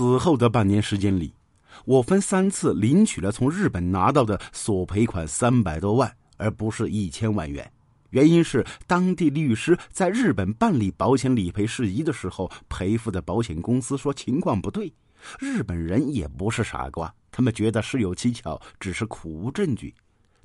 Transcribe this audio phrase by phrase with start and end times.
[0.00, 1.30] 此后的半年时间里，
[1.84, 7.70] 我分三次领取了从日本拿到的索赔款三百多万，而不是一千万元。
[8.08, 14.90] 原因是当地律师在日本办理保险理赔事宜的时候，赔付的保险公司说情况不对。
[15.38, 19.94] 日本人也不是傻瓜，他们觉得事有蹊跷，只是苦无证据。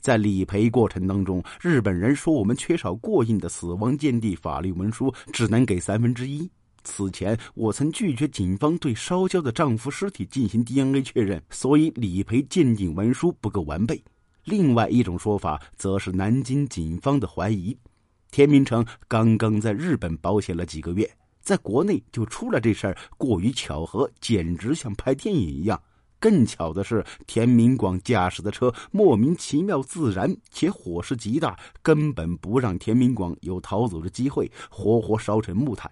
[0.01, 6.51] 在理赔过程当中，日本人说我们缺少过硬的死亡鉴定法律文书，只能给三分之一。
[6.85, 14.01] 此前我曾拒绝警方对烧焦的丈夫尸体进行 DNA 确认，所以理赔鉴定文书不够完备。
[14.43, 17.75] 另外一种说法，则是南京警方的怀疑：
[18.29, 21.09] 田明成刚刚在日本保险了几个月，
[21.41, 25.81] 在国内就出了这事儿，过于巧合，简直像拍电影一样。
[26.19, 35.91] 更巧的是，田明广驾驶的车莫名其妙自燃，且火势极大，根本不让田明广有逃走的机会，活活烧成木炭。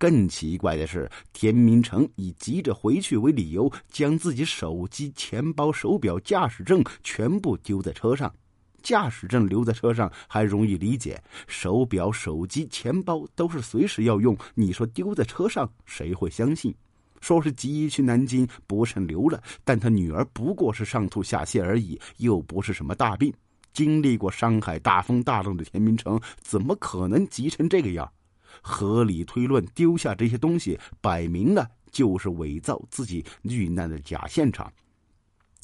[0.00, 8.34] 更奇怪的是，田明成以急着回去为理由，将自己手机、钱包、手表、驾驶证全部丢在车上。
[8.82, 16.74] 驾驶证留在车上还容易理解，手表、手机、钱包都是随时要用，你说丢在车上，谁会相信？
[17.20, 23.30] 说是急于去南京，不慎留了，但他女儿不过是上吐下泻而已，又不是什么大病。
[23.74, 28.10] 经历过上海大风大浪的田明成，怎么可能急成这个样？
[28.62, 34.72] 合理推论，丢下这些东西，摆明了就是伪造自己遇难的假现场。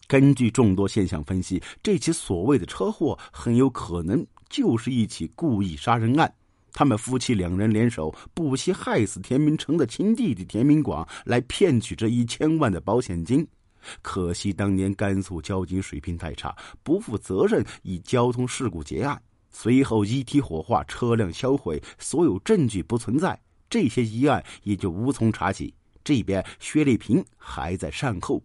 [0.08, 6.32] 根据众多现象分析，这起所谓的车祸很有可能就是一起故意杀人案。
[6.72, 13.46] 他们夫妻两人联手，不惜害死田明成的亲弟弟田明广，来骗取这一千万的保险金。
[14.02, 19.20] 可惜当年甘肃交警水平太差，不负责任，以交通事故结案。
[19.58, 23.40] 随后遗体火化，车辆销毁，所有证据不存在，
[23.70, 25.72] 这些疑案也就无从查起。
[26.04, 28.42] 这边薛丽萍还在善后，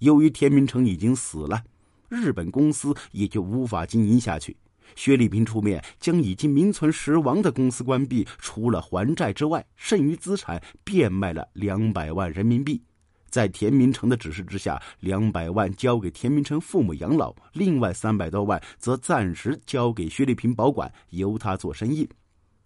[0.00, 1.64] 由于田明成已经死了，
[2.10, 4.54] 日本公司也就无法经营下去。
[4.94, 12.82] 薛丽萍出面将已经名存实亡的公司关闭，除了还债之外，剩余资产变卖了两百万人民币。
[13.30, 22.08] 在田明成的指示之下，两百万交给田明成父母养老，另外三百多万则暂时交给薛丽萍保管，由他做生意。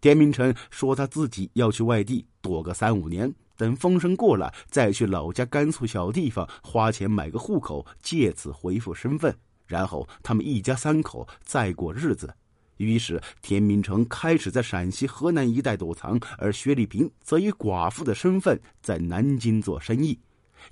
[0.01, 9.35] 田明成说他自己要去外地躲个三五年，等风声过了，再去老家甘肃小地方花钱买个户口，借此恢复身份，
[9.67, 12.35] 然后他们一家三口再过日子。
[12.79, 20.19] 于是田明成开始在陕西、河南一带躲藏，而薛丽萍则以寡妇的身份在南京做生意。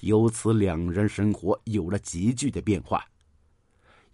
[0.00, 3.04] 由此，两人生活有了急剧的变化。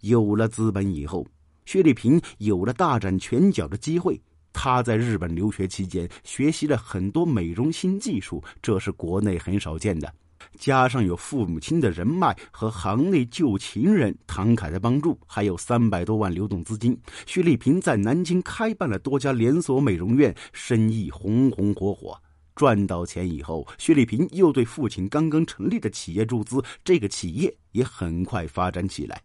[0.01, 1.27] 有了资本以后，
[1.65, 4.19] 薛丽萍有了大展拳脚的机会。
[4.53, 10.13] 她在日本留学期间，学习了很多美容新技术，这是国内很少见的。
[10.57, 22.19] 加上有父母亲的人脉和行内旧情人唐凯的帮助，还有三百多万流动资金，薛丽萍在南京开办了多家连锁美容院，生意红红火火。
[22.59, 29.21] 赚到钱以后，薛丽萍又对父亲刚刚成立的企业注资，这个企业也很快发展起来，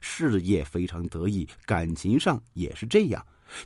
[0.00, 3.22] 事业非常得意，感情上也是这样。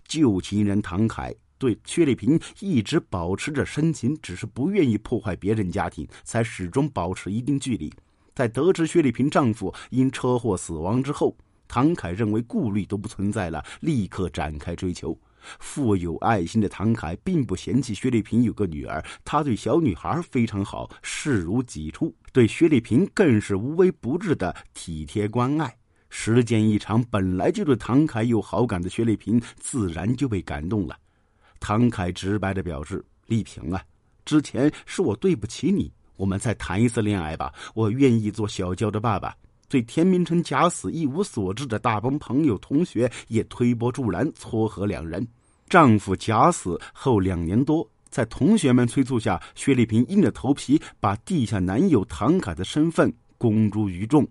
[0.09, 7.95] 旧情人唐凯对薛丽萍一直保持着深情，只是不愿意破坏别人家庭，才始终保持一定距离。
[8.35, 11.37] 在得知薛丽萍丈夫因车祸死亡之后，
[11.69, 15.17] 唐凯认为顾虑都不存在了，立刻展开追求。
[15.59, 25.75] 富有爱心的唐凯并不嫌弃薛丽萍有个女儿，他对小女孩非常好，视如己出，对薛丽萍更是无微不至的体贴关爱。
[26.09, 30.97] 时间一长，本来就对唐凯有好感的薛丽萍自然就被感动了。
[31.59, 33.83] 唐凯直白的表示：“丽萍啊，
[34.25, 39.35] 之前是我对不起你，我们再谈一次恋爱吧，我愿意做小娇的爸爸。”
[39.73, 45.27] 对田明成假死一无所知的大帮朋友同学也推波助澜，撮合两人。
[45.67, 54.29] 丈夫假死后两年多，在同学们催促下，薛丽萍硬着头皮把地下男友唐凯的身份公诸于众。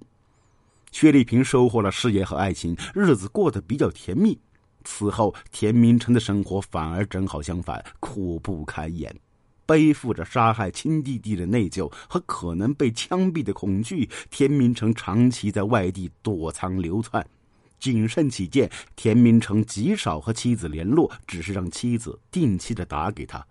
[0.92, 4.40] 薛丽萍收获了事业和爱情，日子过得比较甜蜜。
[4.84, 9.12] 此后，田明成的生活反而正好相反，苦不堪言。
[9.72, 17.26] 背负着杀害亲弟弟的内疚和可能被枪毙的恐惧，田明成长期在外地躲藏流窜。
[17.80, 23.42] 谨慎起见，田明成极少和妻子联络，只是让妻子定期的打给他。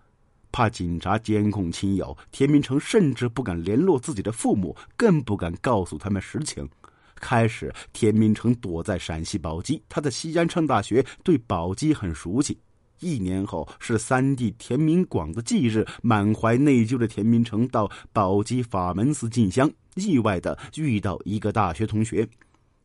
[0.51, 6.69] 怕警察监控亲友，田明成甚至不敢联络自己的父母，更不敢告诉他们实情。
[7.15, 12.59] 开始，田明成躲在陕西宝鸡，他在西安上大学，对宝鸡很熟悉。
[13.01, 22.27] 一年后是三弟田明广的忌日，满怀内疚的田明成到宝鸡法门寺进香，意外的遇到一个大学同学。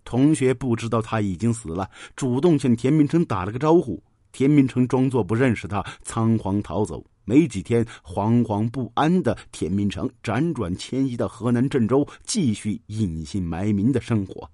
[0.04, 4.02] 同学不知道他已经死了，主动向田明成打了个招呼。
[4.32, 7.04] 田明成装作不认识他，仓皇逃走。
[7.24, 14.48] 没几天，惶惶不安的田明成辗转迁移到河南郑州，继续隐姓埋名的生活。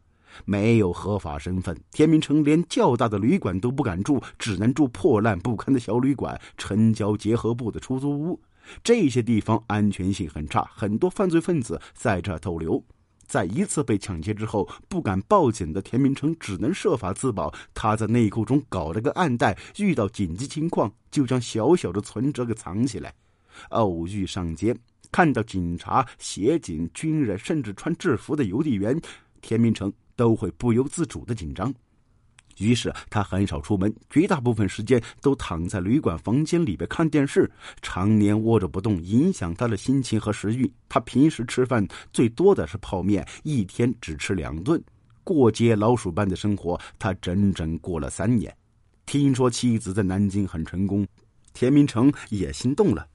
[0.44, 8.40] 没有合法身份，田明成连较大的旅馆都不敢住，只能住破烂不堪的小旅馆、城郊结合部的出租屋。
[8.84, 12.82] 这些地方安全性很差，很多犯罪分子在这逗留。
[13.26, 17.52] 在一次被抢劫之后，不敢报警的田明成只能设法自保。
[17.72, 23.14] 他在内裤中搞了个暗袋，遇到紧急情况就将小小的存折给藏起来。
[23.70, 24.76] 偶遇上街，
[25.10, 29.00] 看到警察、协警、军人，甚至穿制服的邮递员，
[29.40, 29.92] 田明成。
[30.16, 31.72] 都会不由自主的紧张，
[32.58, 37.50] 于是他很少出门，绝大部分时间都躺在旅馆房间里边看电视，
[37.80, 40.70] 常年窝着不动，影响他的心情和食欲。
[40.88, 44.82] 他平时吃饭最多的是泡面，一天只吃两顿，
[45.24, 48.54] 过街老鼠般的生活，他整整过了三年。
[49.06, 51.06] 听说妻子在南京很成功，
[51.52, 53.06] 田明成也心动了，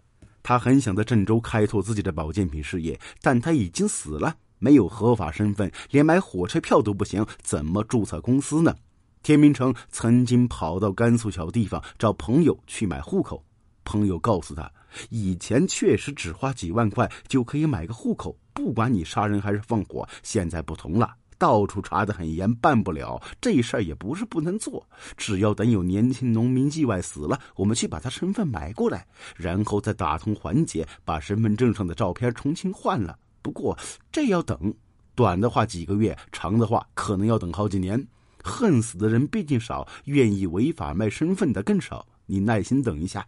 [0.43, 4.35] 他很想在郑州开拓自己的保健品事业，但他已经死了。
[4.59, 8.75] 没有合法身份，连买火车票都不行，怎么注册公司呢？
[9.23, 13.43] 田明成曾经跑到甘肃小地方找朋友去买户口，
[13.83, 14.71] 朋友告诉他，
[15.09, 20.07] 以前确实只花几万块就可以买个户口，不管你杀人还是放火。
[20.23, 23.21] 现在不同了，到处查得很严，办不了。
[23.41, 24.87] 这事儿也不是不能做，
[25.17, 29.05] 只要等有年轻农民意外死了，我们去把他身份买过来，
[29.35, 33.17] 然后再打通环节，把身份证上的照片重新换了。
[33.41, 33.77] 不过
[34.11, 34.73] 这要等，
[35.15, 38.05] 短的话几个月，长的话可能要等好几年。
[38.43, 42.07] 恨死的人毕竟少，愿意违法卖身份的更少。
[42.25, 43.25] 你耐心等一下。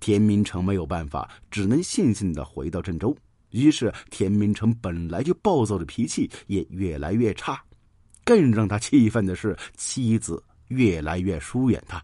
[0.00, 3.16] 田明成没有办法，只能悻悻的回到郑州。
[3.50, 7.62] 于是田明成本来就暴躁的脾气也越来越差。
[8.24, 12.02] 更让他气愤的是，妻子越来越疏远他。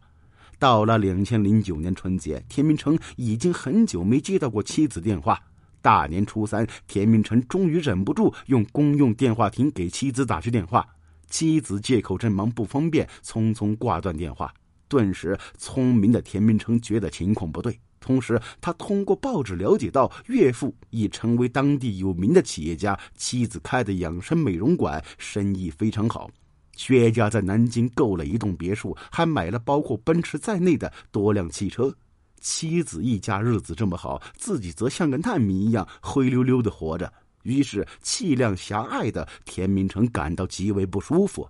[0.59, 5.39] 到了两千零九年春节，田明成已经很久没接到过妻子电话。
[5.85, 10.89] 大年初三，田明成终于忍不住用公用电话亭给妻子打去电话。
[11.29, 14.51] 妻子借口正忙不方便，匆匆挂断电话。
[14.89, 17.79] 顿时，聪明的田明成觉得情况不对。
[18.01, 26.31] 同时，他通过报纸了解到，岳父已成为当地有名的企业家，妻子开的养生美容馆生意非常好。
[26.77, 31.95] 薛家在南京购了一栋别墅，还买了包括奔驰在内的多辆汽车。
[32.45, 37.11] 妻子一家日子这么好，自己则像个难民一样灰溜溜的活着。
[37.43, 41.49] 于是气量狭隘的田明成感到极为不舒服。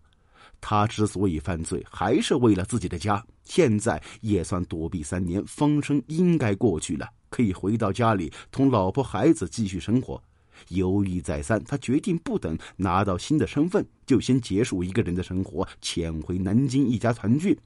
[0.61, 3.23] 他之所以犯罪，还是为了自己的家。
[3.43, 10.23] 现在也算躲避三年，风声应该过去了，可以回到家里同老婆孩子继续生活。
[10.69, 17.59] 犹豫再三，他决定不等拿到新的身份，就先结束一个人的生活，潜回南京一家团聚。